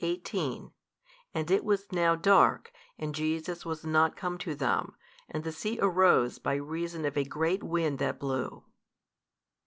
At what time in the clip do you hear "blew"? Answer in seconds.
8.20-8.64